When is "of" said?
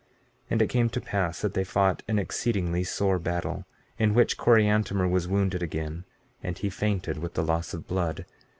7.75-7.85